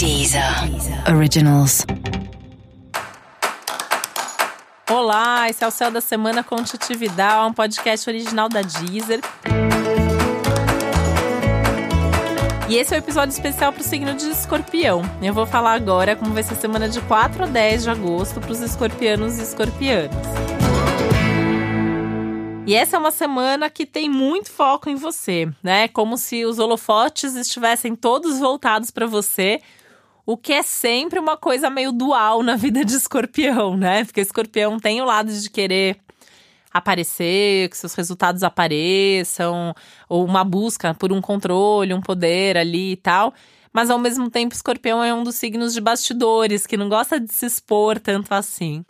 [0.00, 0.42] Deezer
[1.14, 1.84] Originals.
[4.90, 9.20] Olá, esse é o Céu da Semana com Titividade, um podcast original da Deezer.
[12.66, 15.02] E esse é o um episódio especial para o signo de escorpião.
[15.20, 18.40] Eu vou falar agora como vai ser a semana de 4 a 10 de agosto
[18.40, 20.16] para os escorpianos e escorpianas.
[22.66, 25.88] E essa é uma semana que tem muito foco em você, né?
[25.88, 29.60] Como se os holofotes estivessem todos voltados para você,
[30.26, 34.04] o que é sempre uma coisa meio dual na vida de escorpião, né?
[34.04, 35.98] Porque escorpião tem o lado de querer
[36.72, 39.74] aparecer, que seus resultados apareçam,
[40.08, 43.34] ou uma busca por um controle, um poder ali e tal.
[43.72, 47.32] Mas ao mesmo tempo, escorpião é um dos signos de bastidores, que não gosta de
[47.32, 48.84] se expor tanto assim.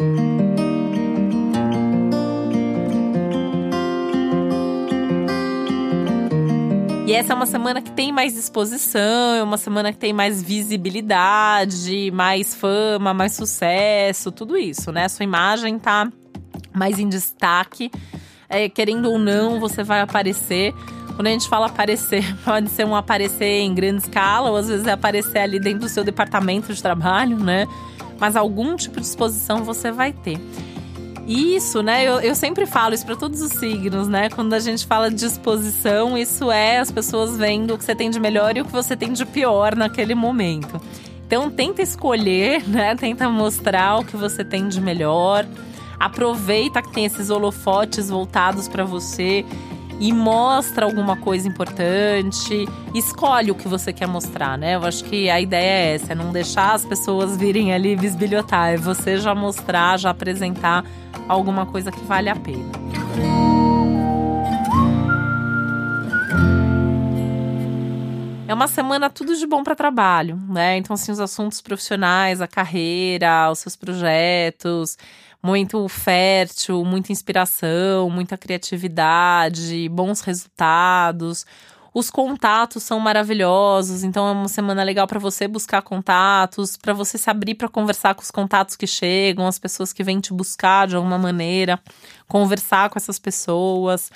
[7.10, 10.40] E essa é uma semana que tem mais exposição, é uma semana que tem mais
[10.40, 15.08] visibilidade, mais fama, mais sucesso, tudo isso, né?
[15.08, 16.08] Sua imagem tá
[16.72, 17.90] mais em destaque.
[18.48, 20.72] É, querendo ou não, você vai aparecer.
[21.16, 24.86] Quando a gente fala aparecer, pode ser um aparecer em grande escala, ou às vezes
[24.86, 27.66] é aparecer ali dentro do seu departamento de trabalho, né?
[28.20, 30.38] Mas algum tipo de exposição você vai ter.
[31.30, 32.02] Isso, né?
[32.02, 34.28] Eu, eu sempre falo isso para todos os signos, né?
[34.28, 38.10] Quando a gente fala de exposição, isso é as pessoas vendo o que você tem
[38.10, 40.80] de melhor e o que você tem de pior naquele momento.
[41.24, 42.96] Então tenta escolher, né?
[42.96, 45.46] Tenta mostrar o que você tem de melhor.
[46.00, 49.46] Aproveita que tem esses holofotes voltados para você
[50.00, 54.74] e mostra alguma coisa importante, escolhe o que você quer mostrar, né?
[54.76, 58.70] Eu acho que a ideia é essa, é não deixar as pessoas virem ali bisbilhotar,
[58.70, 60.84] é você já mostrar, já apresentar
[61.28, 62.70] alguma coisa que vale a pena.
[68.48, 70.76] É uma semana tudo de bom para trabalho, né?
[70.76, 74.98] Então, assim, os assuntos profissionais, a carreira, os seus projetos,
[75.42, 81.46] muito fértil, muita inspiração, muita criatividade, bons resultados.
[81.92, 87.18] Os contatos são maravilhosos, então é uma semana legal para você buscar contatos, para você
[87.18, 90.86] se abrir para conversar com os contatos que chegam, as pessoas que vêm te buscar
[90.86, 91.80] de alguma maneira,
[92.28, 94.08] conversar com essas pessoas,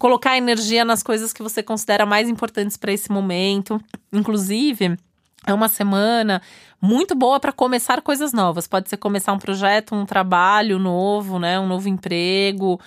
[0.00, 3.80] colocar energia nas coisas que você considera mais importantes para esse momento.
[4.12, 4.96] Inclusive,
[5.46, 6.42] é uma semana
[6.82, 8.66] muito boa para começar coisas novas.
[8.66, 12.80] Pode ser começar um projeto, um trabalho novo, né, um novo emprego,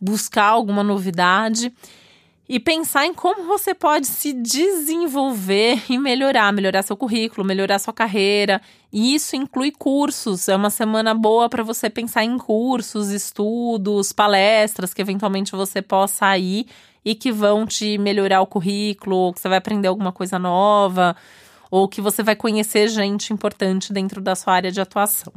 [0.00, 1.72] buscar alguma novidade
[2.46, 7.94] e pensar em como você pode se desenvolver e melhorar, melhorar seu currículo, melhorar sua
[7.94, 8.60] carreira.
[8.92, 10.48] E isso inclui cursos.
[10.48, 16.36] É uma semana boa para você pensar em cursos, estudos, palestras que eventualmente você possa
[16.36, 16.66] ir
[17.02, 21.16] e que vão te melhorar o currículo, que você vai aprender alguma coisa nova
[21.70, 25.32] ou que você vai conhecer gente importante dentro da sua área de atuação.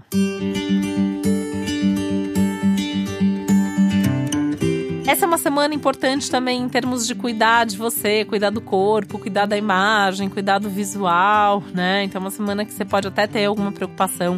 [5.08, 9.18] Essa é uma semana importante também em termos de cuidar de você, cuidar do corpo,
[9.18, 12.04] cuidar da imagem, cuidar do visual, né?
[12.04, 14.38] Então, é uma semana que você pode até ter alguma preocupação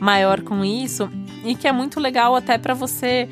[0.00, 1.08] maior com isso
[1.44, 3.28] e que é muito legal até para você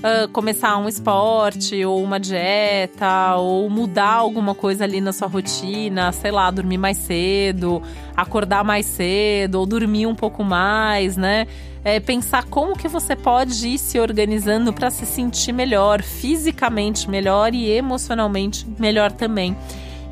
[0.00, 6.12] uh, começar um esporte ou uma dieta ou mudar alguma coisa ali na sua rotina,
[6.12, 7.82] sei lá, dormir mais cedo,
[8.16, 11.46] acordar mais cedo ou dormir um pouco mais, né?
[11.82, 17.54] É, pensar como que você pode ir se organizando para se sentir melhor, fisicamente melhor
[17.54, 19.56] e emocionalmente melhor também.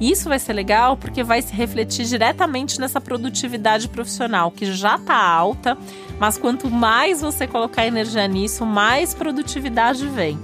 [0.00, 5.16] Isso vai ser legal porque vai se refletir diretamente nessa produtividade profissional que já está
[5.16, 5.76] alta,
[6.18, 10.38] mas quanto mais você colocar energia nisso, mais produtividade vem,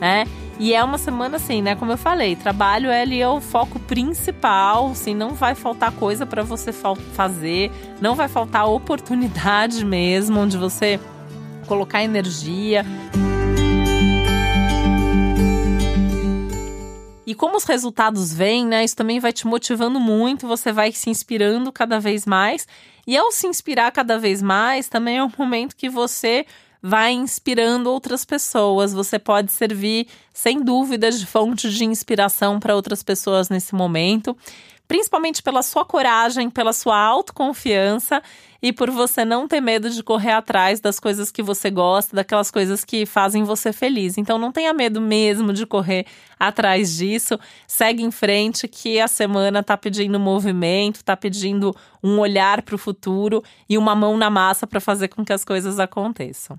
[0.00, 0.24] né?
[0.60, 1.74] E é uma semana assim, né?
[1.74, 6.42] Como eu falei, trabalho ele é o foco principal, assim, não vai faltar coisa para
[6.42, 11.00] você fazer, não vai faltar oportunidade mesmo onde você
[11.66, 12.84] colocar energia.
[17.30, 18.84] E como os resultados vêm, né?
[18.84, 22.66] Isso também vai te motivando muito, você vai se inspirando cada vez mais.
[23.06, 26.44] E ao se inspirar cada vez mais, também é um momento que você
[26.82, 28.92] vai inspirando outras pessoas.
[28.92, 34.36] Você pode servir, sem dúvida, de fonte de inspiração para outras pessoas nesse momento
[34.90, 38.20] principalmente pela sua coragem, pela sua autoconfiança
[38.60, 42.50] e por você não ter medo de correr atrás das coisas que você gosta, daquelas
[42.50, 44.18] coisas que fazem você feliz.
[44.18, 46.06] Então não tenha medo mesmo de correr
[46.36, 47.38] atrás disso.
[47.68, 51.72] Segue em frente que a semana tá pedindo movimento, tá pedindo
[52.02, 55.44] um olhar para o futuro e uma mão na massa para fazer com que as
[55.44, 56.58] coisas aconteçam.